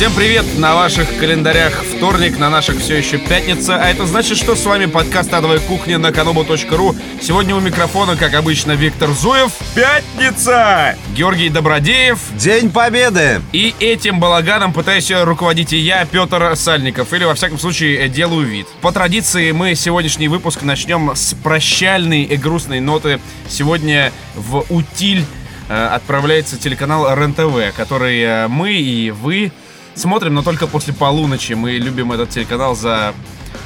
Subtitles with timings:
[0.00, 0.46] Всем привет!
[0.56, 4.86] На ваших календарях вторник, на наших все еще пятница, а это значит, что с вами
[4.86, 6.96] подкаст «Адовая кухня» на kanobu.ru.
[7.20, 9.52] Сегодня у микрофона, как обычно, Виктор Зуев.
[9.74, 10.96] Пятница!
[11.14, 12.18] Георгий Добродеев.
[12.38, 13.42] День Победы!
[13.52, 18.68] И этим балаганом пытаюсь руководить и я, Петр Сальников, или, во всяком случае, делаю вид.
[18.80, 23.20] По традиции, мы сегодняшний выпуск начнем с прощальной и грустной ноты.
[23.50, 25.26] Сегодня в утиль
[25.68, 29.52] э, отправляется телеканал РЕН-ТВ, который э, мы и вы
[30.00, 31.52] смотрим, но только после полуночи.
[31.52, 33.14] Мы любим этот телеканал за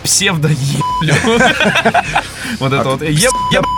[0.03, 0.51] псевдо
[2.61, 3.33] Вот это вот еб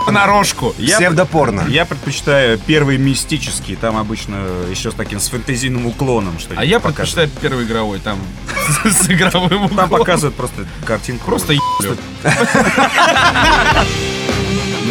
[0.05, 0.73] понарошку.
[0.77, 1.65] Псевдопорно.
[1.69, 4.37] Я предпочитаю первый мистический, там обычно
[4.69, 6.37] еще с таким с фэнтезийным уклоном.
[6.39, 8.19] Что А я предпочитаю первый игровой, там
[8.85, 9.89] с игровым Там уклоном.
[9.89, 11.25] показывают просто картинку.
[11.25, 11.97] Просто еблю.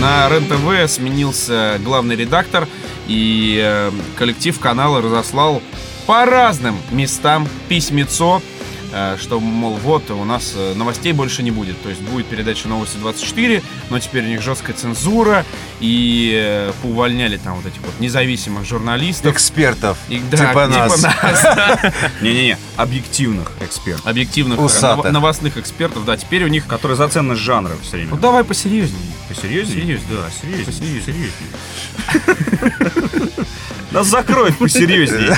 [0.00, 2.68] На РЕН-ТВ сменился главный редактор,
[3.06, 5.62] и э, коллектив канала разослал
[6.06, 8.40] по разным местам письмецо,
[8.92, 11.80] э, что, мол, вот, у нас э, новостей больше не будет.
[11.82, 15.44] То есть будет передача «Новости 24», но теперь у них жесткая цензура,
[15.80, 19.32] и э, поувольняли там вот этих вот независимых журналистов.
[19.34, 19.98] Экспертов.
[20.08, 21.02] И, да, типа нас.
[21.02, 21.44] нас.
[22.22, 25.10] Не-не-не, объективных экспертов, объективных Усатых.
[25.12, 26.04] новостных экспертов.
[26.04, 26.66] Да, теперь у них...
[26.66, 28.16] которые за ценность жанра все Ну время.
[28.18, 29.00] давай посерьезнее.
[29.28, 29.82] Посерьезнее?
[29.82, 30.16] Серьезнее.
[30.22, 31.02] Да, серьезнее.
[31.02, 31.32] Посерьезнее.
[33.90, 35.36] Нас закроют посерьезнее.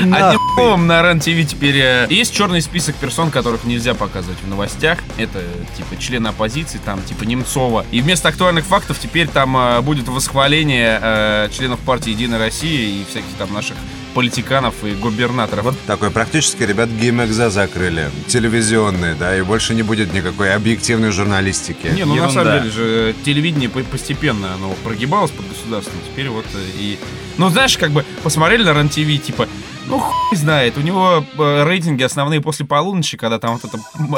[0.00, 4.98] Одним словом, на РЕН-ТВ теперь э, есть черный список персон, которых нельзя показывать в новостях.
[5.16, 5.42] Это
[5.76, 7.84] типа члены оппозиции, там типа Немцова.
[7.90, 13.04] И вместо актуальных фактов теперь там э, будет восхваление э, членов партии Единая Россия и
[13.08, 13.76] всяких там наших
[14.18, 15.64] политиканов и губернаторов.
[15.66, 18.10] Вот Такой практически, ребят, ГИМЭКЗа закрыли.
[18.26, 21.86] Телевизионные, да, и больше не будет никакой объективной журналистики.
[21.94, 22.32] Не, ну на Ерунда.
[22.34, 25.94] самом деле же телевидение по- постепенно оно прогибалось под государством.
[26.10, 26.98] Теперь вот э, и...
[27.36, 29.46] Ну, знаешь, как бы посмотрели на РЕН-ТВ, типа,
[29.88, 34.14] ну, хуй знает, у него э, рейтинги основные после полуночи, когда там вот это м,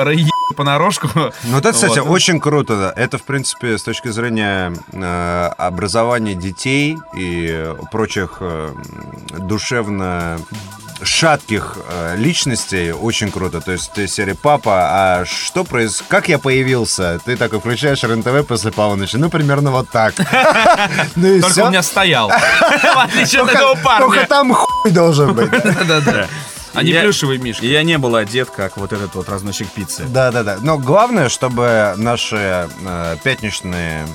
[0.56, 1.08] понарошку.
[1.44, 2.10] Ну, это, кстати, Вот.
[2.10, 2.76] очень круто.
[2.76, 2.92] да.
[3.02, 8.74] Это, в принципе, с точки зрения э, образования детей и прочих э,
[9.38, 10.38] душевно
[11.02, 13.60] шатких э, личностей очень круто.
[13.60, 16.08] То есть ты серия «Папа, а что происходит?
[16.08, 19.16] Как я появился?» Ты такой включаешь РЕН-ТВ после полуночи.
[19.16, 20.14] Ну, примерно вот так.
[21.16, 22.28] Ну Только у меня стоял.
[22.94, 24.26] В отличие от этого Только парня.
[24.26, 25.50] там хуй должен быть.
[25.50, 26.26] Да-да-да.
[26.74, 27.64] А не Я- плюшевый мишка.
[27.64, 30.04] И я не был одет, как вот этот вот разносчик пиццы.
[30.04, 30.58] Да, да, да.
[30.60, 34.06] Но главное, чтобы наши э, пятничные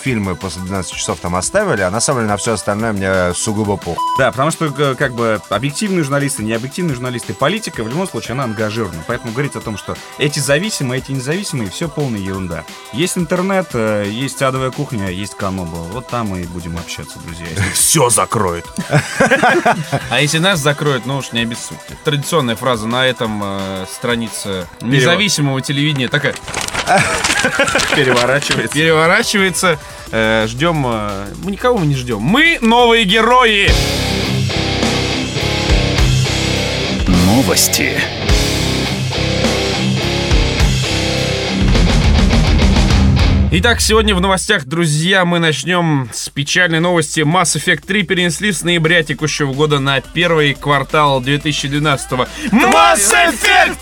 [0.00, 3.76] фильмы после 12 часов там оставили, а на самом деле на все остальное мне сугубо
[3.76, 3.98] пох.
[4.18, 8.44] Да, потому что э, как бы объективные журналисты, необъективные журналисты, политика в любом случае она
[8.44, 9.02] ангажирована.
[9.06, 12.64] Поэтому говорить о том, что эти зависимые, эти независимые, все полная ерунда.
[12.92, 15.76] Есть интернет, э, есть адовая кухня, есть каноба.
[15.76, 17.46] Вот там мы и будем общаться, друзья.
[17.74, 18.66] Все закроют.
[20.10, 21.91] А если нас закроют, ну уж не обессудьте.
[22.04, 26.34] Традиционная фраза на этом э, странице независимого телевидения такая
[27.96, 28.74] Переворачивается.
[28.74, 29.78] переворачивается.
[30.10, 30.84] Э, Ждем...
[30.86, 32.20] э, Мы никого мы не ждем.
[32.20, 33.70] Мы новые герои!
[37.26, 38.00] Новости.
[43.54, 47.20] Итак, сегодня в новостях, друзья, мы начнем с печальной новости.
[47.20, 52.28] Mass Effect 3 перенесли с ноября текущего года на первый квартал 2012 -го.
[52.50, 53.76] Mass Effect!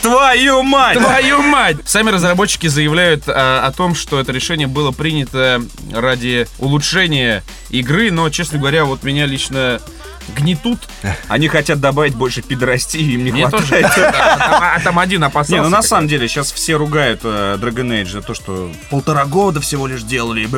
[0.00, 0.96] Твою мать!
[0.96, 1.76] Твою мать!
[1.84, 5.60] Сами разработчики заявляют а, о том, что это решение было принято
[5.92, 9.82] ради улучшения игры, но, честно говоря, вот меня лично
[10.34, 10.80] гнетут.
[11.28, 13.66] Они хотят добавить больше пидорастии, им не Мне тоже.
[13.66, 13.86] хватает.
[13.98, 15.54] А там- а там один опасался.
[15.54, 19.24] Не, ну на самом деле сейчас все ругают э, Dragon Age за то, что полтора
[19.26, 20.48] года всего лишь делали.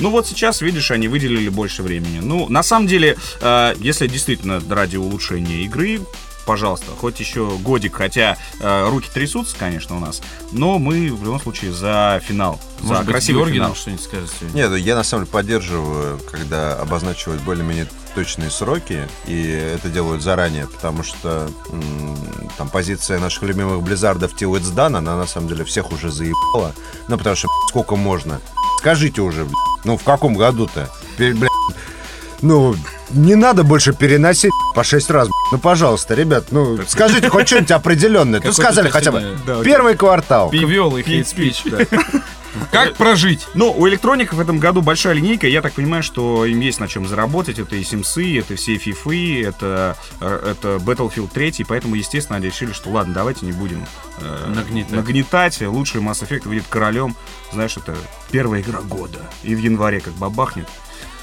[0.00, 2.20] Ну вот сейчас, видишь, они выделили больше времени.
[2.20, 6.00] Ну, на самом деле, э, если действительно ради улучшения игры,
[6.46, 11.40] пожалуйста, хоть еще годик, хотя э, руки трясутся, конечно, у нас, но мы в любом
[11.40, 13.68] случае за финал, Может за быть, красивый Георгий финал.
[13.68, 14.56] нам что-нибудь скажет сегодня?
[14.56, 20.22] Нет, ну, я на самом деле поддерживаю, когда обозначивают более-менее точные сроки, и это делают
[20.22, 21.50] заранее, потому что
[22.56, 26.10] там позиция наших любимых Blizzard ов Till It's Done, она на самом деле всех уже
[26.10, 26.74] заебала.
[27.08, 28.40] Ну, потому что сколько можно?
[28.78, 29.46] Скажите уже,
[29.84, 30.88] ну в каком году-то?
[32.40, 32.76] Ну,
[33.10, 35.28] не надо больше переносить по шесть раз.
[35.50, 38.40] Ну, пожалуйста, ребят, ну, скажите хоть что-нибудь определенное.
[38.42, 40.50] Ну, сказали хотя бы Да, первый квартал.
[40.52, 42.22] Их hate speech.
[42.70, 43.46] Как прожить?
[43.54, 45.46] Ну, у электроников в этом году большая линейка.
[45.46, 47.58] Я так понимаю, что им есть на чем заработать.
[47.58, 51.64] Это и Симсы, это все фифы, это, э, это Battlefield 3.
[51.68, 53.84] Поэтому, естественно, они решили, что ладно, давайте не будем
[54.20, 54.92] э, Нагнетать.
[54.92, 55.60] нагнетать.
[55.62, 57.16] Лучший Mass Effect выйдет королем.
[57.52, 57.96] Знаешь, это
[58.30, 59.18] первая игра года.
[59.42, 60.68] И в январе как бабахнет.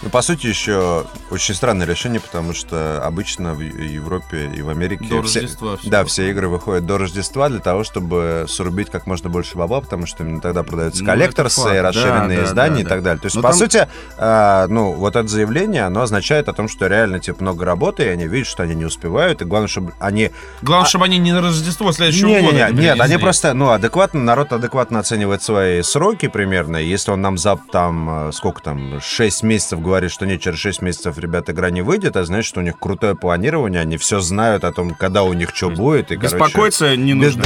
[0.05, 5.03] Ну, по сути, еще очень странное решение, потому что обычно в Европе и в Америке...
[5.09, 6.07] До все- Рождества всё Да, было.
[6.07, 10.23] все игры выходят до Рождества для того, чтобы срубить как можно больше бабла, потому что
[10.23, 12.89] именно тогда продаются Ну, коллекторсы, расширенные Да, да, издания да, и да.
[12.89, 13.19] так далее.
[13.19, 13.87] То есть, Но по там- сути,
[14.19, 18.07] а, ну, вот это заявление, оно означает о том, что реально, типа, много работы, и
[18.07, 20.29] они видят, что они не успевают, и главное, чтобы они
[20.61, 22.67] Главное, чтобы они не на Рождество следующего не, не, года.
[22.69, 26.77] не, не нет, они просто, ну, адекватно, народ адекватно оценивает свои сроки примерно.
[26.77, 30.59] и Если он нам за там, э, сколько там, 6 месяцев говорит, что нет, через
[30.59, 34.19] 6 месяцев, ребят, игра не выйдет, а значит, что у них крутое планирование, они все
[34.19, 36.11] знают о том, когда у них что будет.
[36.11, 37.43] И, короче, Беспокоиться не без- нужно.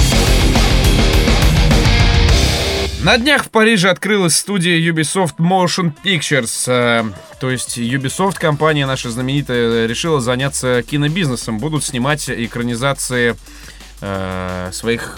[3.02, 6.64] На днях в Париже открылась студия Ubisoft Motion Pictures.
[6.68, 7.06] э,
[7.40, 11.60] То есть Ubisoft, компания наша знаменитая, решила заняться кинобизнесом.
[11.60, 13.38] Будут снимать экранизации
[14.02, 15.18] э, своих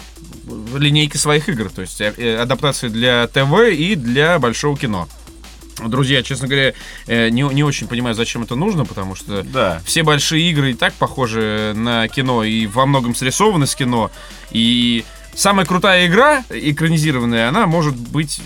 [0.76, 5.08] линейки своих игр, то есть э, адаптации для ТВ и для большого кино.
[5.88, 6.74] Друзья, честно говоря,
[7.08, 9.82] э, не, не очень понимаю, зачем это нужно, потому что Да.
[9.86, 14.12] все большие игры и так похожи на кино и во многом срисованы с кино.
[14.52, 18.42] И самая крутая игра, экранизированная, она может быть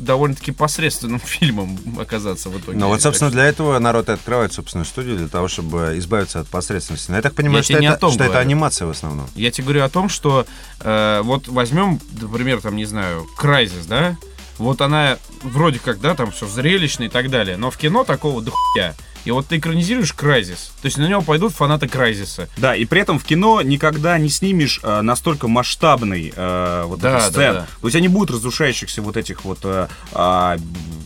[0.00, 2.78] довольно-таки посредственным фильмом оказаться в итоге.
[2.78, 6.48] Ну вот, собственно, для этого народ и открывает собственную студию, для того, чтобы избавиться от
[6.48, 7.10] посредственности.
[7.10, 9.28] Но я так понимаю, Я что, это, о том что это анимация в основном.
[9.34, 10.46] Я тебе говорю о том, что
[10.80, 14.16] э, вот возьмем, например, там, не знаю, Крайзис, да?
[14.60, 18.42] Вот она вроде как, да, там все зрелищно и так далее, но в кино такого
[18.42, 18.94] дохуя.
[19.24, 22.48] И вот ты экранизируешь Крайзис, то есть на него пойдут фанаты Крайзиса.
[22.56, 27.10] Да, и при этом в кино никогда не снимешь э, настолько масштабный э, вот Да,
[27.10, 27.54] эту да, сцену.
[27.60, 27.66] да.
[27.80, 30.56] То есть они будут разрушающихся вот этих вот э, а,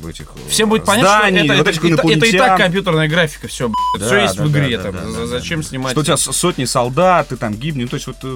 [0.08, 3.08] этих э, Всем будет понятно, зданий, что это, вот этих это- это и так компьютерная
[3.08, 5.60] графика, все, Да, все есть да, в игре, да, там, да, да, за- да, зачем
[5.62, 5.66] да.
[5.68, 5.90] снимать?
[5.92, 7.84] Что у тебя сотни солдат, ты там гибнешь.
[7.84, 8.26] Ну, то есть вот э,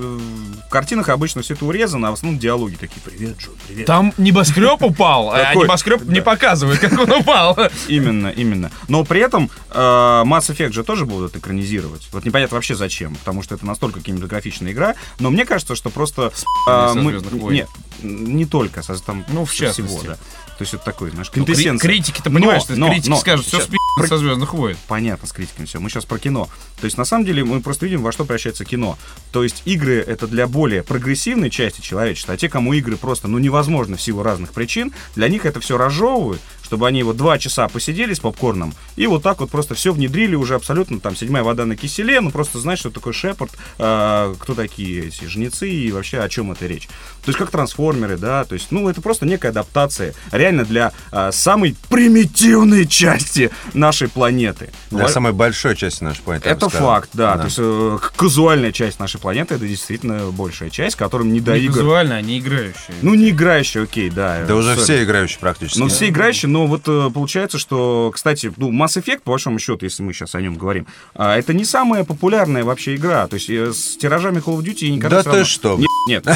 [0.67, 3.01] в картинах обычно все это урезано, а в основном диалоги такие.
[3.05, 3.87] Привет, Джо, привет.
[3.87, 7.57] Там небоскреб упал, а небоскреб не показывает, как он упал.
[7.87, 8.71] Именно, именно.
[8.89, 12.09] Но при этом Mass Effect же тоже будут экранизировать.
[12.13, 14.95] Вот непонятно вообще зачем, потому что это настолько кинематографичная игра.
[15.21, 16.33] Но мне кажется, что просто...
[16.69, 17.21] э, мы-.
[17.53, 17.69] Нет,
[18.03, 20.07] не только, со- там Ну, в всего, частности.
[20.07, 20.15] да.
[20.15, 21.89] То есть это такой, знаешь, Ну, квинтэссенция.
[21.89, 23.77] Критики-то, Но, понимаешь, что но, критики но, скажут, все спи
[24.09, 24.77] со звездных войн.
[24.89, 25.79] Понятно, с критиками все.
[25.79, 26.49] Мы сейчас про кино.
[26.81, 28.99] То есть, на самом деле, мы просто видим, во что превращается кино.
[29.31, 33.39] То есть, игры— это для более прогрессивной части человечества, а те, кому игры просто, ну,
[33.39, 37.67] невозможно в силу разных причин, для них это все разжевывают, чтобы они вот два часа
[37.67, 41.65] посидели с попкорном, и вот так вот просто все внедрили уже абсолютно, там, седьмая вода
[41.65, 46.19] на киселе, ну, просто знаешь, что такое Шепард, а, кто такие эти жнецы и вообще
[46.19, 46.87] о чем это речь.
[47.25, 51.33] То есть, как трансформеры, да, то есть, ну, это просто некая адаптация, реально для а,
[51.33, 54.69] самой примитивной части нашей планеты.
[54.91, 56.51] Для Ва- самой большой части нашей планеты.
[56.51, 57.39] это факт, да.
[57.39, 61.65] То есть э, казуальная часть нашей планеты это действительно большая часть, которым не до Не
[61.65, 61.79] игр.
[61.79, 62.95] визуально, а не играющие.
[63.01, 64.45] Ну, не играющие, окей, да.
[64.47, 64.85] Да уже сори.
[64.85, 65.79] все играющие практически.
[65.79, 69.85] Ну, все играющие, но вот э, получается, что, кстати, ну, Mass Effect, по большому счету,
[69.85, 73.27] если мы сейчас о нем говорим, а, это не самая популярная вообще игра.
[73.27, 75.77] То есть э, с тиражами Call of Duty никогда Да ты что?
[75.77, 76.27] Нет, нет,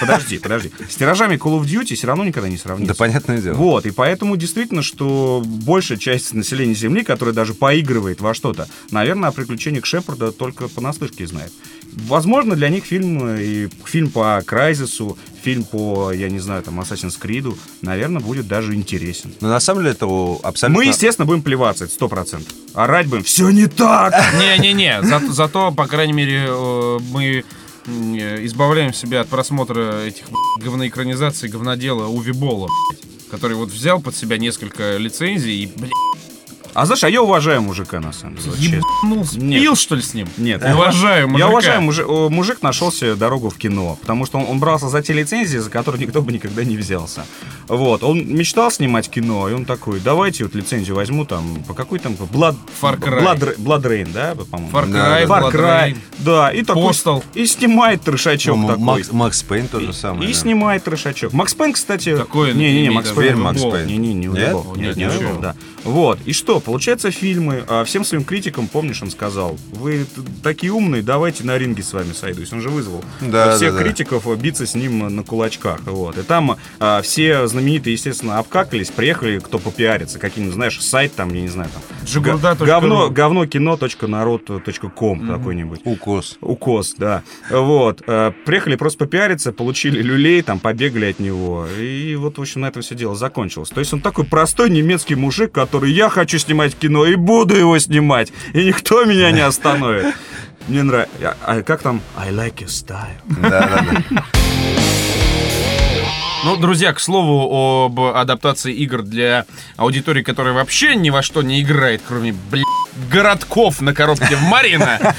[0.00, 0.70] подожди, подожди.
[0.88, 2.94] С тиражами Call of Duty все равно никогда не сравнится.
[2.94, 3.54] Да понятное дело.
[3.54, 9.30] Вот, и поэтому действительно, что большая часть населения Земли, которая даже поигрывает во что-то, наверное,
[9.30, 11.52] о приключениях Шепарда только понаслышке знает.
[11.92, 16.80] Возможно, для них фильм, э, и фильм по Крайзису, фильм по, я не знаю, там,
[16.80, 19.32] Assassin's Creed, наверное, будет даже интересен.
[19.40, 20.06] Но на самом деле это
[20.42, 20.82] абсолютно...
[20.82, 22.52] Мы, естественно, будем плеваться, это сто процентов.
[22.74, 24.12] Орать будем, все не так!
[24.38, 27.44] Не-не-не, зато, зато, по крайней мере, э, мы
[27.86, 30.24] избавляем себя от просмотра этих
[30.60, 35.92] говноэкранизаций говнодела Уви Болла, блядь, который вот взял под себя несколько лицензий и, блядь,
[36.74, 38.82] А знаешь, а я уважаю мужика, на самом деле.
[39.02, 39.38] ебанулся.
[39.38, 39.62] Нет.
[39.62, 40.26] Пил, что ли, с ним?
[40.36, 41.48] Нет, Я уважаю Я мужика.
[41.48, 45.00] уважаю, мужик, о, мужик нашел себе дорогу в кино, потому что он, он брался за
[45.00, 47.24] те лицензии, за которые никто бы никогда не взялся.
[47.68, 51.98] Вот, он мечтал снимать кино, и он такой, давайте вот лицензию возьму там, по какой
[52.00, 53.22] там, Blood, Far Cry.
[53.22, 54.70] Blood, Blood Rain, да, по-моему?
[54.76, 55.96] Far Да, Cry, да, Far Cry, Rain.
[56.18, 57.22] да, и такой, Postal.
[57.34, 58.82] и снимает трешачок Ну, такой.
[58.84, 60.28] Макс, Макс Пейн то И- же самое.
[60.28, 60.38] И да.
[60.40, 61.32] снимает трешачок.
[61.32, 62.16] Макс Пейн, кстати...
[62.16, 63.30] Какой он Не-не-не, имеет Макс даже Пейн.
[63.32, 63.72] Теперь Макс Бол.
[63.72, 63.86] Пейн.
[63.86, 64.36] Не-не, не Нет?
[64.54, 64.74] Уебал.
[64.76, 65.18] Нет, Нет, не ничего.
[65.28, 65.54] Уебал, да.
[65.84, 66.18] Вот.
[66.24, 70.06] И что, получается, фильмы, а, всем своим критикам, помнишь, он сказал, вы
[70.42, 72.52] такие умные, давайте на ринге с вами сойдусь.
[72.52, 73.84] Он же вызвал Да, а, всех да, да.
[73.84, 75.80] критиков а, биться с ним на кулачках.
[75.84, 76.16] Вот.
[76.18, 81.42] И там а, все знаменитые, естественно, обкакались, приехали, кто попиарится, каким-нибудь, знаешь, сайт там, я
[81.42, 82.66] не знаю, там, Джигурда.ру.
[82.66, 85.80] говно, говно кино.народ.ком какой-нибудь.
[85.84, 86.38] Укус.
[86.40, 87.22] Укос, да.
[87.50, 88.02] Вот.
[88.06, 91.66] э, Приехали просто попиариться, получили люлей, там, побегали от него.
[91.78, 93.70] И вот, в общем, на это все дело закончилось.
[93.70, 97.78] То есть он такой простой немецкий мужик, который я хочу снимать кино и буду его
[97.78, 98.32] снимать.
[98.52, 100.14] И никто меня не остановит.
[100.68, 101.36] Мне нравится.
[101.44, 102.00] А как там?
[102.16, 103.20] I like your style.
[103.42, 104.24] Да, да, да.
[106.44, 111.62] Ну, друзья, к слову об адаптации игр для аудитории, которая вообще ни во что не
[111.62, 112.64] играет, кроме, блядь,
[113.10, 115.00] городков на коробке в Марина.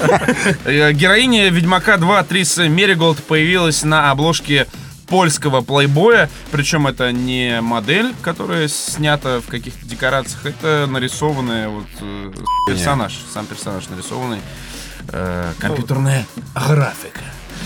[0.64, 4.66] Э, Героиня Ведьмака 2 Трис Мериголд появилась на обложке
[5.06, 12.32] польского плейбоя, причем это не модель, которая снята в каких-то декорациях, это нарисованный вот э,
[12.68, 14.40] персонаж, сам персонаж нарисованный,
[15.08, 17.20] э, компьютерная графика.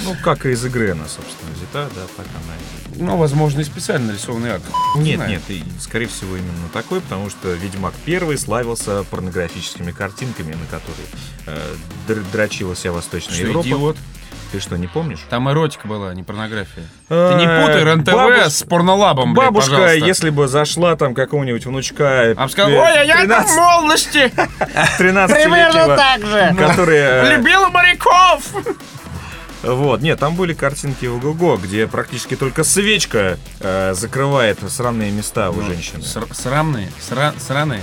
[0.05, 2.55] Ну, как и из игры она, собственно, взята, да, так она
[2.97, 3.03] и...
[3.03, 4.63] Ну, возможно, и специально нарисованный арт.
[4.97, 5.31] Нет, знаю.
[5.31, 11.07] нет, и, скорее всего, именно такой, потому что Ведьмак первый славился порнографическими картинками, на которые
[11.47, 11.75] э,
[12.09, 13.67] др- дрочила вся Восточная Что, Европа.
[13.67, 13.97] идиот?
[14.53, 15.21] Ты что, не помнишь?
[15.31, 16.83] Там эротика была, а не порнография.
[17.09, 20.07] Ты Э, не путай РНТВ бабуш- с порнолабом, блядь, Бабушка, пожалуйста.
[20.07, 22.35] если бы зашла там какого-нибудь внучка...
[22.37, 24.33] А сказал, э, ой, а я там в 13 молодости
[24.99, 26.55] 13-летнего, так же.
[26.59, 26.99] который...
[26.99, 28.43] э, любила моряков.
[29.63, 35.53] Вот, нет, там были картинки в ГОГО, где практически только свечка э, закрывает сраные места
[35.53, 36.01] Ну, у женщины.
[36.03, 37.83] Ср- Срамные, сра- сраные.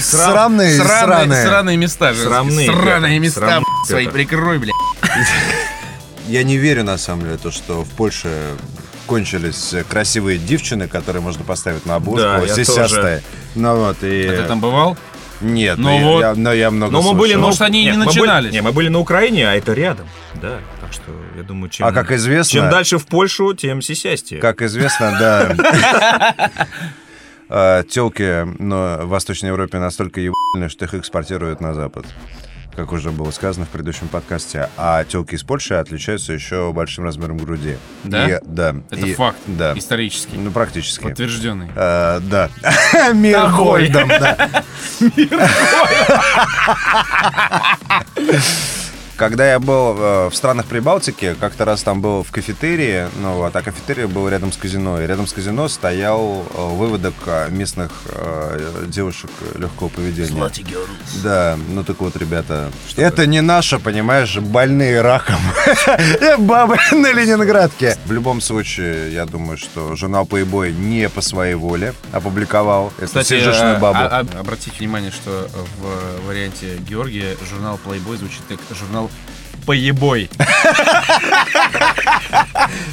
[0.00, 1.46] Срамные, Сраные, сраные.
[1.46, 2.14] сраные места.
[2.14, 4.72] Срамные, Сраные места, свои прикрой, блядь.
[6.28, 8.28] Я не верю, на самом деле, то, что в Польше
[9.06, 13.22] кончились красивые девчины, которые можно поставить на обложку, Да, я сисястые.
[13.56, 14.26] Ну вот, и...
[14.28, 14.96] А ты там бывал?
[15.40, 16.20] Нет, Ну но, я- вот.
[16.20, 17.40] я, но я много Но мы были, слышал.
[17.40, 18.52] ну, Может, они и не мы были- начинались.
[18.52, 20.08] не, мы были на Украине, а это рядом.
[20.34, 24.40] Да, так что я думаю, чем, А как известно- чем дальше в Польшу, тем сисястее.
[24.40, 26.50] Как известно, да.
[27.90, 32.06] Телки но в Восточной Европе настолько ебаные, что их экспортируют на Запад.
[32.74, 34.70] Как уже было сказано в предыдущем подкасте.
[34.78, 37.76] А телки из Польши отличаются еще большим размером груди.
[38.04, 38.26] Да?
[38.26, 38.76] И- да.
[38.90, 39.74] Это И- факт Да.
[39.76, 41.02] исторический, Ну, практически.
[41.02, 41.68] подтвержденный.
[41.76, 42.48] Э, да.
[43.12, 44.64] Мирхольдом, да.
[49.16, 53.54] Когда я был э, в странах Прибалтики, как-то раз там был в кафетерии, ну вот,
[53.54, 55.00] а кафетерия был рядом с казино.
[55.00, 60.40] И рядом с казино стоял э, выводок э, местных э, девушек легкого поведения.
[61.22, 65.36] Да, ну так вот, ребята, это не наше, понимаешь, больные раком
[66.38, 67.96] бабы на Ленинградке.
[68.06, 73.28] В любом случае, я думаю, что журнал Playboy не по своей воле опубликовал эту Кстати,
[73.28, 73.98] сижешную а- бабу.
[74.00, 79.01] а- а- обратите внимание, что в варианте Георгия журнал Playboy звучит как журнал
[79.66, 80.28] Поебой.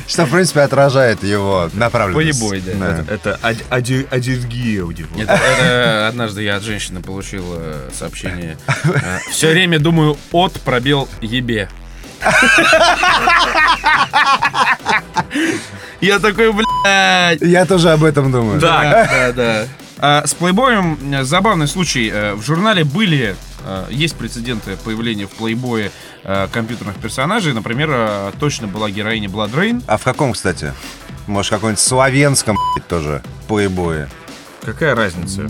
[0.08, 2.39] Что, в принципе, отражает его направленность.
[2.39, 3.04] Поебой, да.
[3.10, 5.10] Это ад- ади- аллергия у него.
[5.20, 8.56] Это, это однажды я от женщины получил э, сообщение.
[9.32, 11.70] Все время думаю от пробел ебе.
[16.01, 17.42] Я такой, блядь.
[17.42, 18.60] Я тоже об этом думаю.
[18.60, 19.66] Да, да, да.
[20.01, 22.10] А, С плейбоем э, забавный случай.
[22.13, 23.36] Э, В журнале были, э,
[23.89, 25.92] есть прецеденты появления в плейбое
[26.24, 27.54] э, компьютерных персонажей.
[27.54, 29.84] Например, э, точно была героиня Rain.
[29.88, 30.74] А в каком, кстати?
[31.28, 32.58] Может, каком-нибудь славянском
[32.89, 34.10] тоже плейбое?
[34.63, 35.50] Какая разница?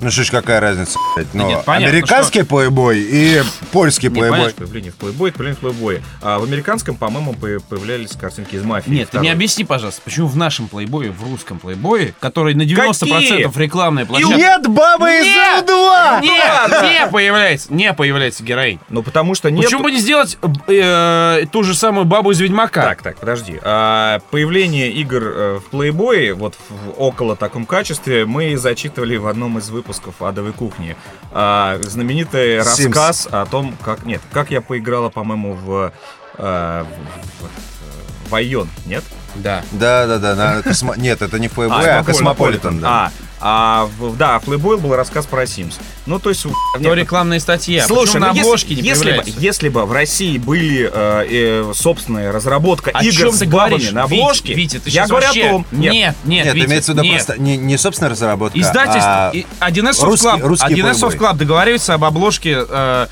[0.00, 1.32] Ну что ж, какая разница, блядь?
[1.32, 4.30] Ну, нет, понятно, американский плейбой и польский Не, плейбой.
[4.40, 6.02] понятно, Появление в плейбой, это появление в плейбое.
[6.20, 8.90] А в американском, по-моему, по- появлялись картинки из мафии.
[8.90, 9.22] Нет, ты Второй.
[9.26, 13.58] мне объясни, пожалуйста, почему в нашем плейбое, в русском плейбое, который на 90% Какие?
[13.62, 14.36] рекламная площадка...
[14.36, 15.64] Нет бабы из Нет!
[15.70, 16.20] М2!
[16.22, 18.80] Нет, не появляется, не появляется героинь.
[18.88, 19.64] Ну, потому что нет...
[19.64, 22.82] Почему бы не сделать э, ту же самую бабу из Ведьмака?
[22.82, 23.56] Так, так, подожди.
[23.62, 29.58] А, появление игр э, в плейбое, вот в около таком качестве, мы зачитывали в одном
[29.58, 30.96] из выпусков «Адовой кухни».
[31.30, 32.64] А, знаменитый Sims.
[32.64, 34.04] рассказ о том, как...
[34.06, 35.92] Нет, как я поиграла, по-моему, в...
[36.38, 39.04] э, в, в- в Aion, нет?
[39.34, 39.62] Да.
[39.72, 40.34] Да, да, да.
[40.34, 42.88] на Космо- Нет, это не плейбой, а Космополитен, да.
[43.06, 43.10] А,
[43.44, 45.74] а в, да, Playboy был рассказ про Sims.
[46.06, 46.46] Ну, то есть...
[46.80, 47.84] То рекламная статья.
[47.86, 51.72] Слушай, на ну, если- обложке не если, бы, если бы в России были э, э,
[51.74, 53.92] собственная разработка О игр чем с бабами говоришь?
[53.92, 55.46] на Витя, обложке, Витя, ты я говорю вообще...
[55.46, 55.66] о том...
[55.72, 57.14] Нет, нет, Нет, Витя, имеется в виду нет.
[57.14, 61.18] просто не, не собственная разработка, Издательство, а и 1С Soft Club, русский 1С Soft Playboy.
[61.18, 63.06] Club договаривается об обложке э,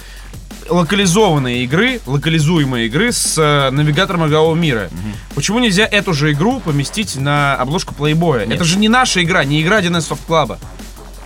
[0.70, 4.90] локализованные игры, локализуемые игры с э, навигатором игрового мира.
[5.34, 8.46] Почему нельзя эту же игру поместить на обложку плейбоя?
[8.46, 10.58] Это же не наша игра, не игра 1С Soft Club.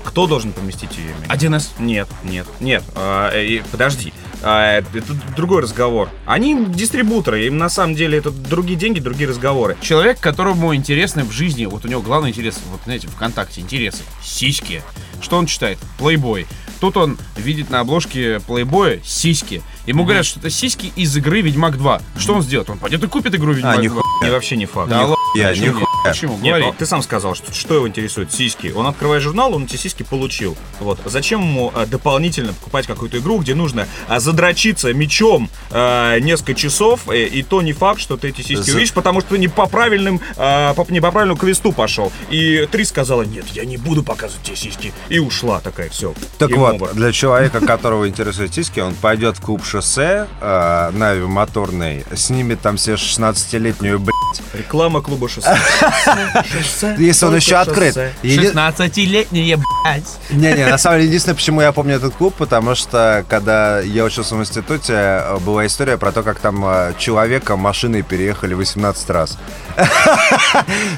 [0.04, 1.34] Кто должен поместить ее имя?
[1.34, 1.70] 1С.
[1.78, 2.82] Нет, нет, нет.
[2.94, 4.12] А, э, подожди.
[4.42, 5.02] А, это
[5.34, 6.10] другой разговор.
[6.26, 9.76] Они дистрибуторы, им на самом деле это другие деньги, другие разговоры.
[9.80, 14.82] Человек, которому интересны в жизни, вот у него главный интерес, вот знаете, ВКонтакте интересы, сиськи.
[15.22, 15.78] Что он читает?
[15.98, 16.46] Плейбой.
[16.84, 19.62] Тут он видит на обложке плейбоя сиськи.
[19.86, 22.00] Ему говорят, что это сиськи из игры Ведьмак 2.
[22.18, 22.70] Что он сделает?
[22.70, 23.82] Он пойдет и купит игру Ведьмак А, 2.
[23.82, 24.32] нихуя хуйня.
[24.32, 24.88] вообще не факт.
[24.88, 25.84] Да ладно, Я не хуя.
[26.04, 26.36] Почему?
[26.38, 26.76] Нет, Говори.
[26.78, 28.72] ты сам сказал, что, что его интересует сиськи.
[28.76, 30.54] Он открывает журнал, он эти сиськи получил.
[30.80, 31.00] Вот.
[31.06, 37.08] Зачем ему а, дополнительно покупать какую-то игру, где нужно а, задрочиться мечом а, несколько часов,
[37.08, 39.48] э, и то не факт, что ты эти сиськи За- увидишь, потому что ты не
[39.48, 42.12] по правильным, а, по, не по правильному квесту пошел.
[42.30, 44.92] И Три сказала, нет, я не буду показывать тебе сиськи.
[45.08, 46.12] И ушла такая, все.
[46.36, 52.04] Так вот, для человека, которого интересует сиськи, он пойдет в клуб шоссе э, на моторный,
[52.14, 54.14] снимет там себе 16-летнюю, блядь,
[54.52, 55.56] Реклама клуба шоссе.
[56.98, 57.96] если он еще открыт.
[58.22, 60.18] Еди- 16-летняя, блядь.
[60.30, 64.36] Не-не, на самом деле, единственное, почему я помню этот клуб, потому что, когда я учился
[64.36, 69.38] в институте, была история про то, как там э, человека машиной переехали 18 раз.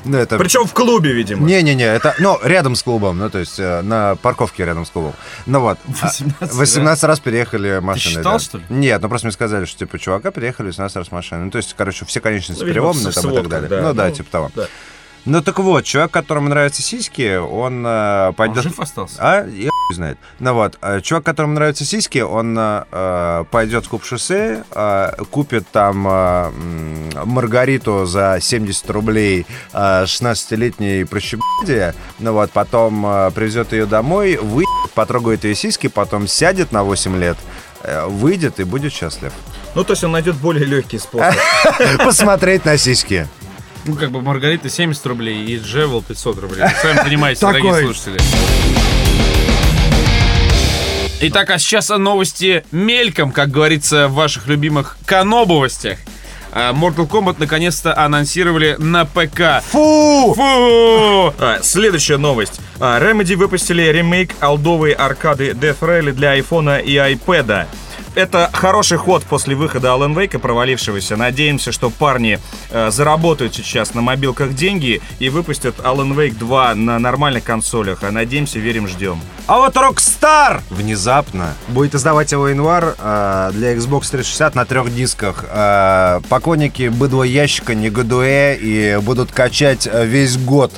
[0.04, 0.38] Ну, это...
[0.38, 1.47] Причем в клубе, видимо.
[1.47, 5.14] Не-не-не, это, ну, рядом с клубом, ну, то есть э, на парковке рядом с клубом.
[5.47, 5.78] Ну вот.
[6.02, 8.16] а, 18 18 раз переехали машиной.
[8.16, 8.38] считал, да.
[8.38, 8.64] что ли?
[8.68, 11.44] Нет, ну просто мне сказали, что, типа, чувака переехали 18 раз машиной.
[11.46, 13.68] Ну, то есть, короче, все конечности Ну, переломаны там и так далее.
[13.68, 13.80] да.
[13.82, 14.50] Ну, да, Ну, типа того.
[14.54, 14.66] да.
[15.28, 18.62] Ну, так вот, человек, которому нравятся сиськи, он э, Он пойдет...
[18.62, 19.16] жив остался?
[19.18, 19.44] А?
[19.44, 20.18] Я хуй знает.
[20.38, 25.11] Ну вот, э, чувак, которому нравятся сиськи, он э, э, пойдет в клуб шоссе, э,
[25.32, 26.50] купит там э,
[27.25, 34.92] Маргариту за 70 рублей э, 16-летней прощебаде, ну вот, потом э, привезет ее домой, выйдет,
[34.94, 37.40] потрогает ее сиськи, потом сядет на 8 лет, э,
[38.08, 39.32] выйдет и будет счастлив.
[39.74, 41.34] Ну, то есть он найдет более легкий способ.
[41.98, 43.28] Посмотреть на сиськи.
[43.84, 46.64] Ну, как бы Маргарита 70 рублей и Джевел 500 рублей.
[46.82, 48.18] Сами понимаете, дорогие слушатели.
[51.20, 55.98] Итак, а сейчас новости мельком, как говорится в ваших любимых канобовостях.
[56.58, 59.62] А, Mortal Kombat наконец-то анонсировали на ПК.
[59.72, 60.32] Фу!
[60.34, 61.34] Фу!
[61.38, 62.62] А, следующая новость.
[62.80, 67.66] А, Remedy выпустили ремейк алдовой аркады Death Rally для айфона и iPad.
[68.16, 71.16] Это хороший ход после выхода Alan Wake, провалившегося.
[71.16, 72.38] Надеемся, что парни
[72.70, 78.02] э, заработают сейчас на мобилках деньги и выпустят Alan Wake 2 на нормальных консолях.
[78.02, 79.20] А надеемся, верим, ждем.
[79.46, 85.44] А вот Rockstar внезапно будет издавать его январь э, для Xbox 360 на трех дисках.
[85.50, 90.73] Э, поклонники быдла ящика негодуэ и будут качать э, весь год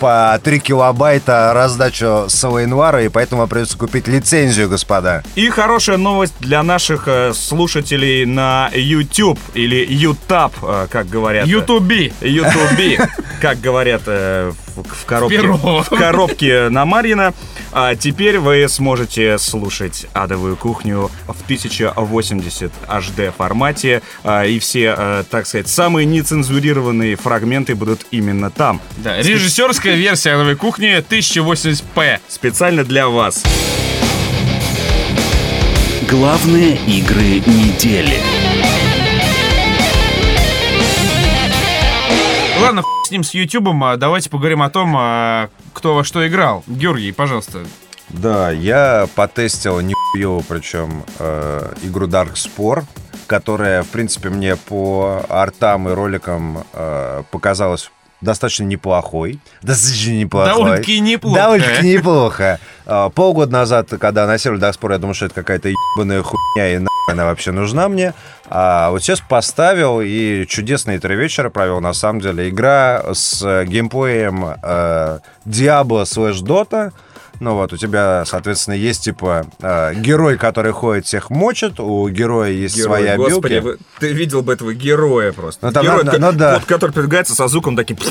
[0.00, 5.22] по 3 килобайта раздачу с января, и поэтому придется купить лицензию, господа.
[5.34, 11.46] И хорошая новость для наших э, слушателей на YouTube или YouTube, э, как говорят.
[11.46, 12.12] Ютуби.
[12.20, 13.00] YouTube,
[13.40, 17.34] как говорят э, в, в коробке, в коробке на Марьина.
[17.72, 24.02] А теперь вы сможете слушать «Адовую кухню» в 1080 HD формате.
[24.24, 28.80] а, и все, э, так сказать, самые нецензурированные фрагменты будут именно там.
[28.98, 32.20] Да, режиссерская версия новой кухни 1080p.
[32.28, 33.42] Специально для вас.
[36.08, 38.18] Главные игры недели.
[42.68, 46.64] Ладно, с ним, с Ютубом, а давайте поговорим о том, а, кто во что играл.
[46.66, 47.60] Георгий, пожалуйста.
[48.10, 52.84] Да, я потестил нихуево, причем э, игру Dark Spore,
[53.26, 59.40] которая, в принципе, мне по артам и роликам э, показалась достаточно неплохой.
[59.62, 60.52] Достаточно неплохой.
[60.52, 61.40] Довольно-таки неплохо.
[61.40, 62.60] Довольно-таки неплохо.
[62.84, 66.78] А, Полгода назад, когда анонсировали Dark Spore, я думал, что это какая-то ебаная хуйня, и
[67.08, 68.14] она вообще нужна мне.
[68.48, 72.48] А вот сейчас поставил, и чудесные три вечера провел, на самом деле.
[72.48, 76.92] Игра с геймплеем э, Diablo слэш Dota.
[77.40, 82.50] Ну вот, у тебя, соответственно, есть, типа, э, герой, который ходит, всех мочит, у героя
[82.50, 83.64] есть Герой, своя господи, билка.
[83.66, 85.66] вы- ты видел бы этого героя просто.
[85.66, 86.54] Ну, там Герой, ко- ну да.
[86.54, 87.96] вот, который передвигается со звуком таким...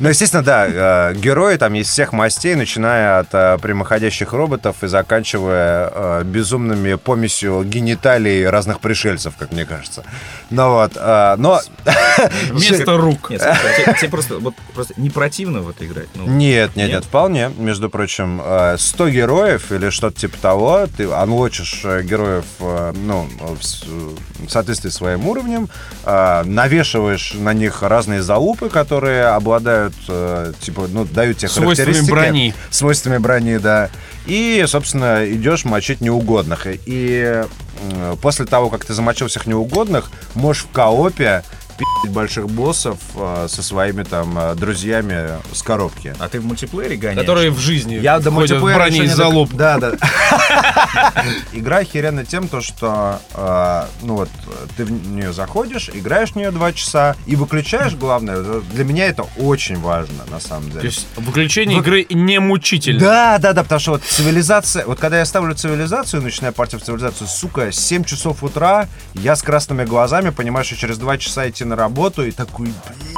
[0.00, 4.86] Ну, естественно, да, э, герои там есть всех мастей, начиная от э, прямоходящих роботов и
[4.86, 10.02] заканчивая э, безумными помесью гениталий разных пришельцев, как мне кажется.
[10.48, 11.60] Ну вот, но...
[12.50, 13.30] Вместо рук.
[13.32, 14.40] А тебе, просто,
[14.96, 16.08] не противно в это играть?
[16.14, 16.88] Ну, нет, Нет?
[16.88, 17.50] нет, вполне.
[17.66, 23.26] Между прочим, э, 100 героев или что-то типа того, ты анлочишь э, героев, э, ну,
[23.40, 25.68] в соответствии с своим уровнем,
[26.04, 32.10] э, навешиваешь на них разные залупы, которые обладают, э, типа, ну, дают тебе Свойствами характеристики.
[32.12, 32.54] брони.
[32.70, 33.90] Свойствами брони, да.
[34.26, 36.68] И, собственно, идешь мочить неугодных.
[36.68, 37.44] И
[37.80, 41.42] э, после того, как ты замочил всех неугодных, можешь в коопе
[41.76, 46.14] пи***ть больших боссов э, со своими там э, друзьями с коробки.
[46.18, 47.18] А ты в мультиплеере гоняешь?
[47.20, 49.50] Которые в жизни Я до в мультиплеера еще из не залуп.
[49.50, 49.92] док- Да, да.
[51.52, 54.28] Игра охеренна тем, то, что э, ну вот
[54.76, 59.24] ты в нее заходишь, играешь в нее два часа и выключаешь, главное, для меня это
[59.36, 60.80] очень важно, на самом деле.
[60.80, 63.00] То есть выключение игры не мучительно.
[63.00, 66.84] Да, да, да, потому что вот цивилизация, вот когда я ставлю цивилизацию, начинаю партию в
[66.84, 71.64] цивилизацию, сука, 7 часов утра, я с красными глазами понимаю, что через 2 часа идти
[71.66, 73.16] на работу и такой, блядь.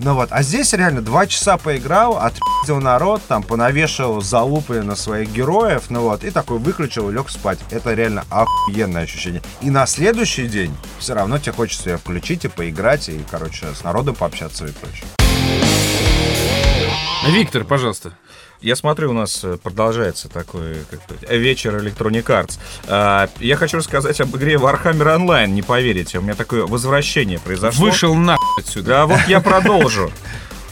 [0.00, 5.32] Ну вот, а здесь реально два часа поиграл, отпиздил народ, там, понавешал залупы на своих
[5.32, 7.58] героев, ну вот, и такой выключил и лег спать.
[7.70, 9.42] Это реально охуенное ощущение.
[9.60, 13.82] И на следующий день все равно тебе хочется ее включить и поиграть, и, короче, с
[13.82, 15.04] народом пообщаться и прочее.
[17.26, 18.12] Виктор, пожалуйста.
[18.60, 22.58] Я смотрю, у нас э, продолжается такой как сказать, вечер Electronic Arts.
[22.88, 26.18] А, Я хочу рассказать об игре Warhammer Online, не поверите.
[26.18, 27.84] У меня такое возвращение произошло.
[27.86, 28.86] Вышел нахуй отсюда.
[28.88, 30.10] Да, вот я продолжу.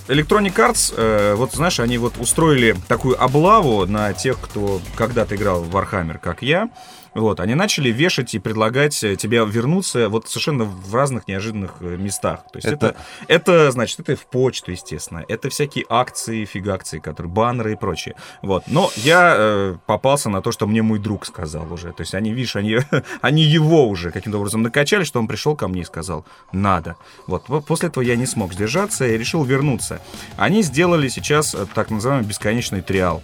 [0.08, 5.62] Electronic Arts, э, вот знаешь, они вот устроили такую облаву на тех, кто когда-то играл
[5.62, 6.68] в Warhammer, как я.
[7.16, 11.96] Вот, они начали вешать и предлагать э, тебе вернуться вот совершенно в разных неожиданных э,
[11.96, 12.44] местах.
[12.52, 12.94] То есть это,
[13.26, 15.24] это, значит, это в почту, естественно.
[15.26, 18.16] Это всякие акции, фигакции, которые баннеры и прочее.
[18.42, 18.64] Вот.
[18.66, 21.92] Но я э, попался на то, что мне мой друг сказал уже.
[21.92, 22.78] То есть они, видишь, они,
[23.22, 26.96] они его уже каким-то образом накачали, что он пришел ко мне и сказал, надо.
[27.26, 27.48] Вот.
[27.48, 30.02] Вот После этого я не смог сдержаться и решил вернуться.
[30.36, 33.22] Они сделали сейчас э, так называемый бесконечный триал.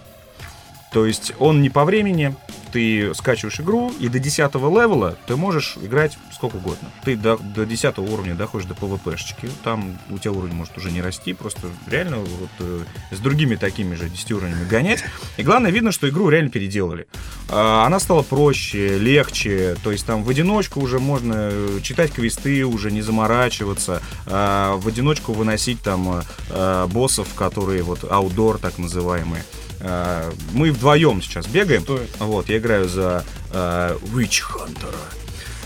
[0.91, 2.35] То есть он не по времени,
[2.73, 6.89] ты скачиваешь игру, и до 10 левела ты можешь играть сколько угодно.
[7.05, 11.01] Ты до, до 10 уровня доходишь до PvP-шечки, там у тебя уровень может уже не
[11.01, 12.81] расти, просто реально вот э,
[13.11, 15.03] с другими такими же 10 уровнями гонять.
[15.37, 17.05] И главное, видно, что игру реально переделали.
[17.47, 22.65] А, она стала проще, легче, то есть там в одиночку уже можно э, читать квесты,
[22.65, 29.43] уже не заморачиваться, а, в одиночку выносить там э, боссов, которые вот аутдор так называемые.
[29.85, 31.83] А, Мы вдвоем сейчас бегаем.
[32.19, 34.95] Вот, я играю за э, Witch Hunter.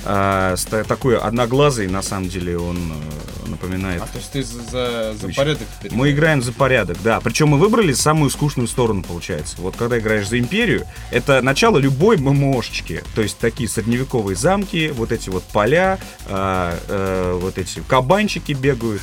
[0.10, 0.56] А,
[0.88, 4.02] такой одноглазый, на самом деле, он э, напоминает.
[4.02, 5.94] А то есть ты за, за, порядок теперь?
[5.94, 7.20] Мы играем за порядок, да.
[7.20, 9.58] Причем мы выбрали самую скучную сторону, получается.
[9.60, 13.04] Вот когда играешь за империю, это начало любой ММОшечки.
[13.16, 19.02] То есть такие средневековые замки, вот эти вот поля, а, э, вот эти кабанчики бегают.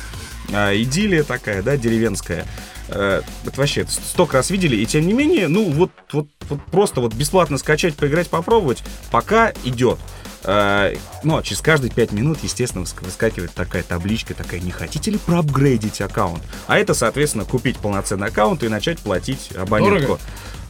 [0.51, 2.47] а, идиллия такая, да, деревенская.
[2.87, 7.01] Э, это вообще столько раз видели, и тем не менее, ну вот, вот, вот просто
[7.01, 9.97] вот бесплатно скачать, поиграть, попробовать, пока идет.
[10.43, 15.09] Э, Ну, а через каждые 5 минут, естественно, выск- выскакивает такая табличка, такая, не хотите
[15.09, 16.43] ли проапгрейдить аккаунт?
[16.67, 20.01] А это, соответственно, купить полноценный аккаунт и начать платить абонентку.
[20.01, 20.19] Дорого?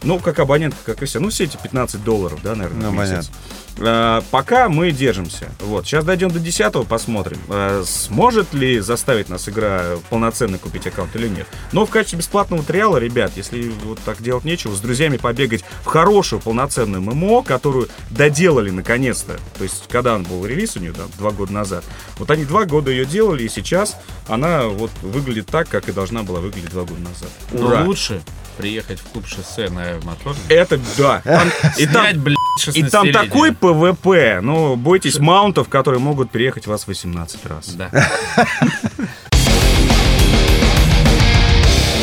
[0.04, 1.19] Ну, как абонентка, как и все.
[1.19, 3.30] Ну, все эти 15 долларов, да, наверное, Ну, в месяц.
[3.30, 3.32] Э,
[3.75, 5.51] Пока мы держимся.
[5.59, 11.15] Вот, сейчас дойдем до 10 посмотрим, э, сможет ли заставить нас игра полноценно купить аккаунт
[11.15, 11.47] или нет.
[11.73, 15.85] Но в качестве бесплатного триала, ребят, если вот так делать нечего, с друзьями побегать в
[15.85, 19.38] хорошую полноценную ММО, которую доделали наконец-то.
[19.57, 21.83] То есть, когда он был релиз у нее, там, два года назад.
[22.17, 26.23] Вот они два года ее делали, и сейчас она вот выглядит так, как и должна
[26.23, 27.29] была выглядеть два года назад.
[27.51, 27.83] Но Ура!
[27.83, 28.21] лучше
[28.57, 30.37] приехать в клуб шоссе на моторе.
[30.49, 31.21] Это да.
[31.23, 32.37] Там- и там блядь,
[32.73, 33.13] И там 16-летнего.
[33.13, 37.69] такой PvP, ну, бойтесь маунтов, которые могут переехать вас 18 раз.
[37.69, 37.89] Да.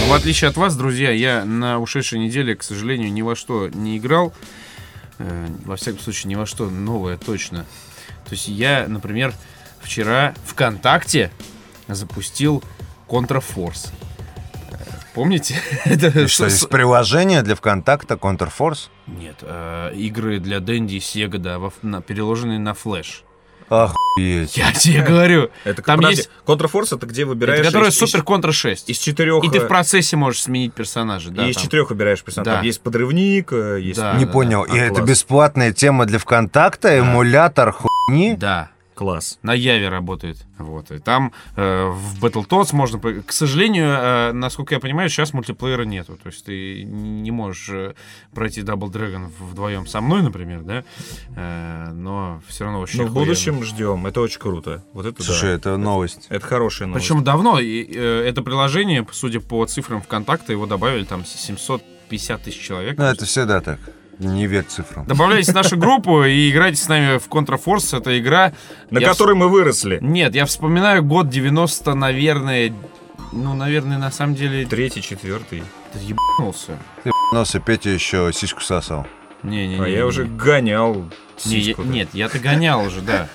[0.09, 3.97] В отличие от вас, друзья, я на ушедшей неделе, к сожалению, ни во что не
[3.97, 4.35] играл.
[5.19, 7.65] Э, Во всяком случае, ни во что новое точно.
[8.27, 9.33] То есть я, например,
[9.81, 11.31] вчера ВКонтакте
[11.89, 12.63] запустил
[13.09, 13.91] Контрафорс.
[15.15, 15.57] Помните?
[15.85, 18.89] Это Что, здесь приложение для ВКонтакта Counterforce?
[19.07, 23.25] Нет, э, игры для Дэнди и Сега, да, во на- переложенные на флеш.
[23.69, 24.57] Охуеть.
[24.57, 25.51] Я тебе говорю.
[25.65, 26.31] Это Там подожди, есть...
[26.45, 27.67] Контрфорс это где выбираешь...
[27.67, 28.91] Это из- супер контра 6.
[28.91, 29.43] Из четырех...
[29.45, 31.47] И ты в э, процессе можешь сменить персонажа, да.
[31.47, 32.51] и из четырех выбираешь персонажа.
[32.51, 32.57] Да.
[32.57, 33.99] Там есть подрывник, э, есть...
[33.99, 34.15] Да.
[34.15, 34.67] Не понял.
[34.69, 35.09] А, И это класс.
[35.09, 38.37] бесплатная тема для ВКонтакта, эмулятор хуйни?
[38.37, 38.71] Да.
[38.95, 39.39] Класс.
[39.43, 40.45] На Яве работает.
[40.59, 40.91] Вот.
[40.91, 42.99] И там э, в Battletoads можно...
[42.99, 46.19] К сожалению, э, насколько я понимаю, сейчас мультиплеера нету.
[46.23, 47.95] То есть ты не можешь э,
[48.35, 50.85] пройти Double Dragon вдвоем со мной, например, да?
[51.37, 53.27] Э, но все равно очень Но в охуенно.
[53.27, 54.07] будущем ждем.
[54.07, 54.85] Это очень круто.
[54.93, 55.55] Вот это Слушай, да.
[55.55, 56.27] это новость.
[56.29, 57.07] Это хорошая новость.
[57.07, 57.59] Причем давно.
[57.59, 62.99] И, э, это приложение, судя по цифрам ВКонтакта, его добавили там 750 тысяч человек.
[62.99, 63.81] Ну, это всегда так.
[64.23, 65.05] Не верь цифрам.
[65.05, 67.93] Добавляйтесь в нашу группу и играйте с нами в Контрафорс.
[67.93, 68.53] Это игра...
[68.91, 69.99] На я которой мы выросли.
[70.01, 72.73] Нет, я вспоминаю год 90, наверное...
[73.33, 74.65] Ну, наверное, на самом деле...
[74.67, 75.65] Третий, четвертый.
[75.93, 76.79] Ты ебанулся.
[77.33, 79.07] Носа Петя еще сиську сосал.
[79.43, 79.83] Не-не-не.
[79.83, 81.05] А я уже гонял
[81.45, 83.29] Не, я- нет, я-то гонял уже, да.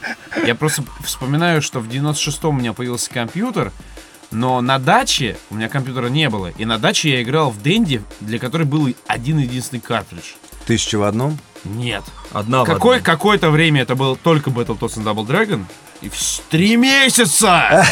[0.46, 3.74] Я просто вспоминаю, что в 96-м у меня появился компьютер,
[4.32, 6.52] но на даче у меня компьютера не было.
[6.58, 10.34] И на даче я играл в Дэнди, для которой был один единственный картридж.
[10.68, 11.40] Тысяча в одном?
[11.64, 12.04] Нет.
[12.34, 15.64] Одна Какой, какое-то время это был только Battletoads and Double Dragon.
[16.02, 16.16] И в
[16.50, 17.84] три месяца!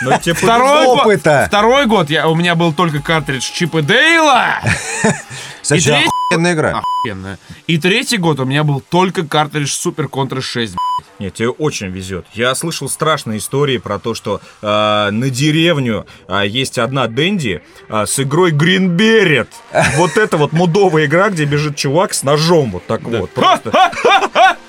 [0.00, 0.94] Второй повезло.
[0.96, 1.44] год, Опыта.
[1.46, 4.54] второй год я, у меня был только картридж Чип и Дейла.
[5.62, 6.82] Кстати, охуенная игра.
[6.82, 7.38] Охуенно.
[7.66, 10.74] И третий год у меня был только картридж Супер Contra 6.
[11.18, 12.26] Нет, тебе очень везет.
[12.32, 18.06] Я слышал страшные истории про то, что э, на деревню э, есть одна Дэнди э,
[18.06, 19.48] с игрой Beret.
[19.96, 23.30] Вот это вот мудовая игра, где бежит чувак с ножом вот так вот.
[23.30, 23.72] Просто.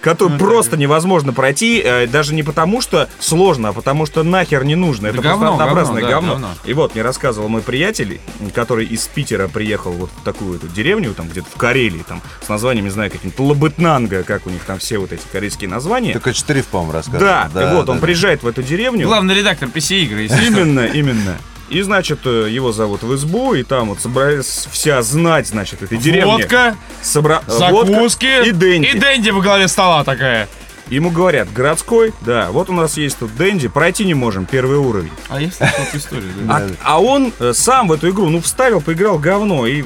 [0.02, 4.76] Которую просто невозможно пройти, э, даже не потому, что сложно, а потому что нахер не
[4.76, 5.08] нужно.
[5.08, 6.34] Это просто говно, однообразное говно, да, говно.
[6.34, 6.50] говно.
[6.66, 8.22] И вот мне рассказывал мой приятель,
[8.56, 12.48] который из Питера приехал вот в такую эту деревню, там где-то в Карелии, там с
[12.48, 16.14] названием, не знаю, каким-то Лабытнанга, как у них там все вот эти корейские названия.
[16.39, 17.49] Четыре, по-моему, рассказывал.
[17.54, 18.06] Да, и вот да, он да.
[18.06, 19.08] приезжает в эту деревню.
[19.08, 20.25] Главный редактор PC-игры.
[20.25, 21.38] Именно, именно.
[21.69, 25.99] И, значит, э, его зовут в избу, и там вот собралась вся знать, значит, этой
[25.99, 26.32] деревни.
[26.32, 27.43] Водка, Собра...
[27.47, 28.88] э, водка закуски и Дэнди.
[28.88, 30.49] И Дэнди во главе стола такая.
[30.88, 35.12] Ему говорят, городской, да, вот у нас есть тут Дэнди, пройти не можем, первый уровень.
[35.28, 36.32] А я слышал эту историю.
[36.41, 36.56] да.
[36.56, 39.84] А, а он э, сам в эту игру, ну, вставил, поиграл говно, и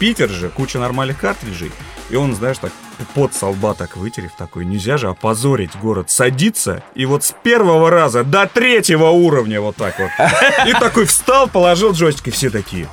[0.00, 1.70] Питер же, куча нормальных картриджей.
[2.08, 2.72] И он, знаешь, так
[3.14, 7.90] под со лба так вытерев, такой, нельзя же опозорить город, садится, и вот с первого
[7.90, 10.10] раза до третьего уровня вот так вот.
[10.66, 12.88] И такой встал, положил джойстик, и все такие.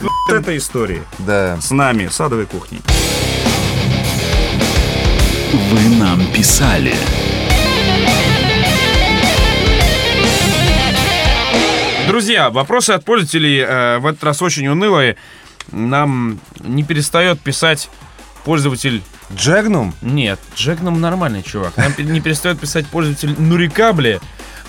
[0.00, 1.02] Вот это история.
[1.18, 1.58] Да.
[1.60, 2.80] С нами, садовой кухней.
[5.52, 6.94] Вы нам писали.
[12.08, 15.16] Друзья, вопросы от пользователей э, в этот раз очень унылые.
[15.72, 17.88] Нам не перестает писать
[18.44, 19.02] пользователь...
[19.34, 19.94] Джегнум?
[20.00, 21.76] Нет, Джегном нормальный чувак.
[21.76, 24.20] Нам не перестает писать пользователь Нурикабли,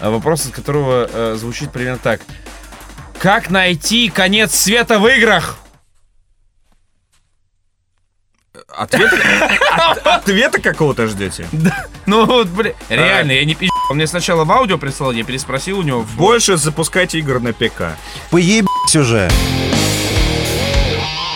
[0.02, 2.20] э, вопрос от которого э, звучит примерно так.
[3.20, 5.58] Как найти конец света в играх?
[8.68, 9.18] Ответа,
[9.78, 11.48] от- ответа какого-то ждете?
[12.06, 13.72] Ну вот, блин, реально, я не пизжу.
[13.90, 16.02] Он мне сначала в аудио прислал, я переспросил у него.
[16.02, 17.96] в- Больше запускайте игр на ПК.
[18.30, 19.30] Поебись уже.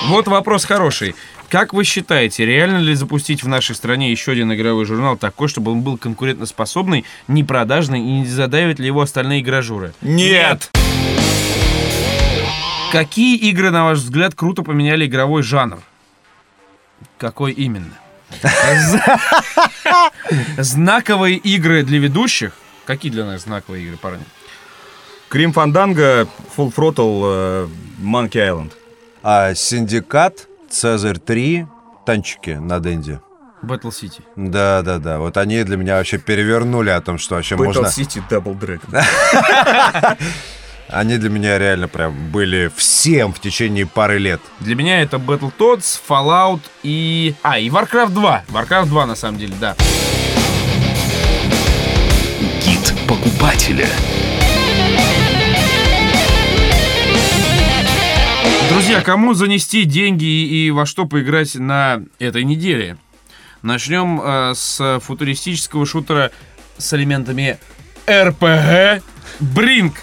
[0.08, 1.16] Вот вопрос хороший.
[1.50, 5.72] Как вы считаете, реально ли запустить в нашей стране еще один игровой журнал такой, чтобы
[5.72, 9.94] он был конкурентоспособный, непродажный и не задавит ли его остальные игражуры?
[10.02, 10.72] Нет!
[12.92, 15.80] Какие игры, на ваш взгляд, круто поменяли игровой жанр?
[17.18, 17.94] Какой именно?
[20.58, 22.54] Знаковые игры для ведущих?
[22.86, 24.24] Какие для нас знаковые игры, парни?
[25.30, 27.68] Grim Fandango, Full Throttle, э,
[28.02, 28.72] Monkey Island.
[29.24, 31.66] А Синдикат, Цезарь 3,
[32.06, 33.22] танчики на Денди.
[33.64, 34.22] Battle City.
[34.36, 35.20] Да, да, да.
[35.20, 37.86] Вот они для меня вообще перевернули о том, что вообще Battle можно.
[37.86, 40.18] City Double Dragon.
[40.90, 44.42] Они для меня реально прям были всем в течение пары лет.
[44.60, 47.34] Для меня это Battletoads, Fallout и...
[47.42, 48.44] А, и Warcraft 2.
[48.50, 49.76] Warcraft 2, на самом деле, да.
[52.64, 53.88] Гид покупателя.
[58.84, 62.98] Друзья, кому занести деньги и, во что поиграть на этой неделе?
[63.62, 66.32] Начнем э, с футуристического шутера
[66.78, 67.60] с элементами
[68.08, 69.02] RPG
[69.40, 69.94] Brink.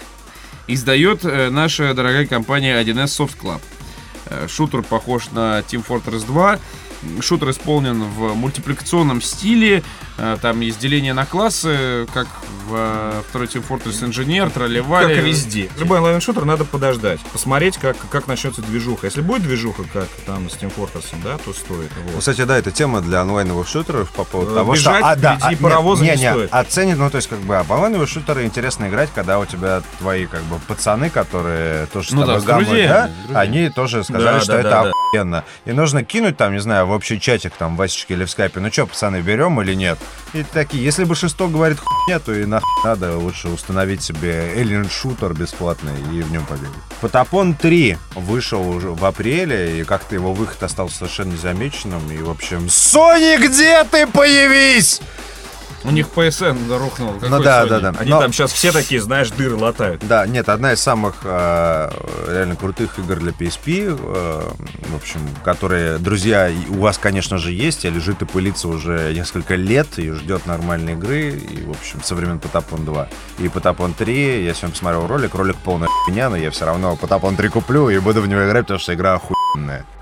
[0.65, 3.61] Издает э, наша дорогая компания 1С Soft Club.
[4.25, 6.57] Э, шутер похож на Team Fortress 2.
[7.21, 9.83] Шутер исполнен в мультипликационном стиле.
[10.17, 12.27] Э, там есть деление на классы, как
[12.67, 15.17] в э, второй Team Fortress Engineer, Как тролливали.
[15.17, 15.69] и везде.
[15.77, 17.19] Любой онлайн-шутер надо подождать.
[17.33, 19.07] Посмотреть, как, как начнется движуха.
[19.07, 21.91] Если будет движуха, как там с Team Fortress, да, то стоит.
[22.11, 22.19] Вот.
[22.19, 24.91] Кстати, да, это тема для онлайновых шутеров по поводу Э, того, что...
[24.91, 26.49] бежать впереди нет, паровоза не не, стоит.
[26.53, 30.25] оценит, ну, то есть, как бы, об онлайновые шутеры интересно играть, когда у тебя твои,
[30.27, 33.11] как бы, пацаны, которые тоже с Ну да, тобой с гаммы, да, с друзьями.
[33.33, 34.89] они тоже сказали, Да, что да, это да, да.
[34.91, 35.43] охуенно.
[35.65, 38.59] И нужно кинуть там, не знаю, в общий чатик, там, в Васечке или в скайпе,
[38.59, 39.97] ну что, пацаны, берем или нет?
[40.33, 44.89] И такие, если бы шестой говорит хуйня, то и нахуй надо лучше установить себе Alien
[44.89, 46.75] Shooter бесплатный и в нем побегать.
[46.99, 52.11] Потапон 3 вышел уже в апреле, и как-то его выход остался совершенно незамеченным.
[52.11, 54.99] И, в общем, Sony, где ты появись?
[55.83, 57.13] У них PSN рухнул.
[57.13, 57.69] Ну Какой да, Sony?
[57.69, 57.93] да, да.
[57.99, 60.05] Они Но- там сейчас все такие, знаешь, дыры латают.
[60.07, 61.89] Да, нет, одна из самых э,
[62.27, 64.41] реально крутых игр для PSP, э,
[64.89, 69.55] в общем, которые, друзья, у вас, конечно же, есть, а лежит и пылится уже несколько
[69.55, 73.07] лет и ждет нормальной игры, и, в общем, со времен Потапон 2.
[73.39, 77.35] И Потапон 3, я сегодня посмотрел ролик, ролик полная хуйня, но я все равно Потапон
[77.35, 79.40] 3 куплю и буду в него играть, потому что игра охуенная.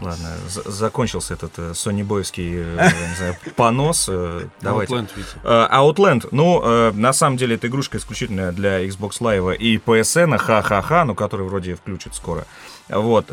[0.01, 4.05] Ладно, за- закончился этот э, Sony Бойский э, знаю, понос.
[4.09, 4.93] э, Давайте.
[4.93, 5.09] Outland.
[5.43, 11.05] Э, Outland, ну, на самом деле, это игрушка исключительно для Xbox Live и PSN, ха-ха-ха,
[11.05, 12.45] ну, который вроде включат скоро.
[12.89, 13.27] Вот.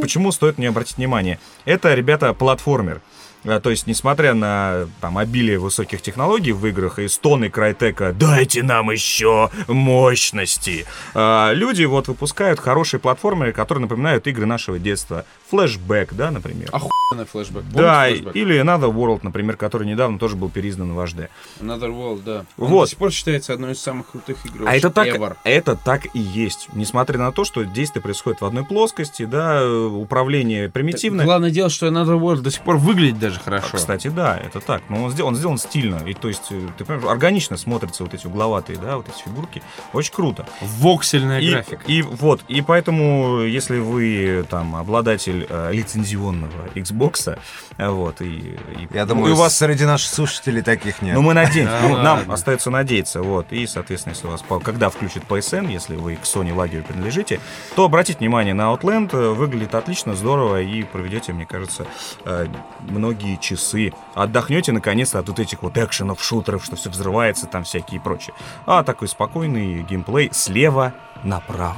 [0.00, 1.38] Почему стоит на нее обратить внимание?
[1.64, 3.00] Это, ребята, платформер.
[3.44, 8.62] Э, То есть, несмотря на там, обилие высоких технологий в играх и стоны Крайтека «Дайте
[8.62, 15.24] нам еще мощности!», э, люди вот выпускают хорошие платформеры, которые напоминают игры нашего детства.
[15.50, 16.68] Флэшбэк, да, например.
[16.72, 17.64] Охуенный флешбэк.
[17.72, 18.36] Да, флешбэк?
[18.36, 21.28] или Another World, например, который недавно тоже был переиздан в HD.
[21.60, 22.44] Another World, да.
[22.58, 22.84] Он Вот.
[22.84, 25.36] до сих пор считается одной из самых крутых игр А это так, ever.
[25.44, 26.68] это так и есть.
[26.74, 31.24] Несмотря на то, что действие происходит в одной плоскости, да, управление примитивное.
[31.24, 33.76] Главное дело, что Another World до сих пор выглядит даже хорошо.
[33.76, 34.82] Кстати, да, это так.
[34.88, 35.96] Но он сделан, он сделан стильно.
[36.06, 39.62] И то есть, э, ты понимаешь, органично смотрятся вот эти угловатые, да, вот эти фигурки.
[39.92, 40.46] Очень круто.
[40.60, 41.82] Воксельная И, графика.
[41.86, 47.38] и вот, и поэтому, если вы там обладатель э, лицензионного Xbox,
[47.76, 51.14] э, вот, и, и- Я ну, думаю, и у вас среди наших слушателей таких нет.
[51.14, 51.78] Ну, мы надеемся.
[51.82, 53.22] Ну, нам остается надеяться.
[53.22, 53.52] Вот.
[53.52, 57.40] И, соответственно, если у вас, когда включит PSN, если вы к Sony лагерю принадлежите,
[57.76, 59.34] то обратите внимание на Outland.
[59.34, 61.86] Выглядит отлично, здорово, и проведете, мне кажется,
[62.24, 62.46] э,
[63.18, 63.92] многие часы.
[64.14, 68.34] Отдохнете, наконец-то, от вот этих вот экшенов, шутеров, что все взрывается, там всякие и прочее.
[68.66, 70.92] А такой спокойный геймплей слева
[71.24, 71.76] направо.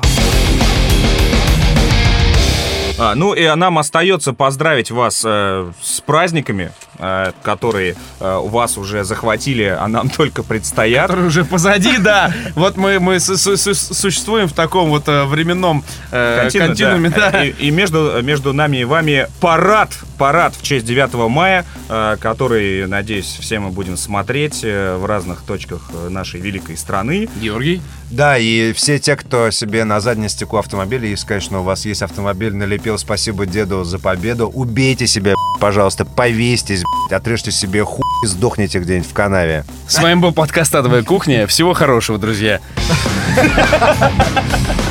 [3.01, 8.77] А, ну и нам остается поздравить вас э, с праздниками, э, которые э, у вас
[8.77, 11.07] уже захватили, а нам только предстоят.
[11.09, 12.31] Который уже позади, да.
[12.55, 17.09] Вот мы, мы су- су- су- существуем в таком вот э, временном э, Континуум, континууме,
[17.09, 17.43] да.
[17.47, 22.87] И, и между, между нами и вами парад, парад в честь 9 мая, э, который,
[22.87, 27.31] надеюсь, все мы будем смотреть э, в разных точках нашей великой страны.
[27.41, 27.81] Георгий.
[28.11, 32.03] Да, и все те, кто себе на заднее стекло автомобиля, если, конечно, у вас есть
[32.03, 38.79] автомобиль, налепил «Спасибо деду за победу», убейте себя, пожалуйста, повесьтесь, отрежьте себе хуй и сдохните
[38.79, 39.65] где-нибудь в канаве.
[39.87, 41.47] С вами был подкаст «Адовая кухня».
[41.47, 42.61] Всего хорошего, друзья.